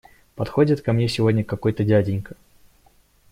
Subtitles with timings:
[0.33, 2.35] Подходит ко мне сегодня какой-то дяденька.